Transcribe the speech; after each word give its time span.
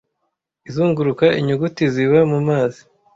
izunguruka 0.69 1.25
inyuguti 1.39 1.83
ziba 1.93 2.19
mumazi 2.31 2.81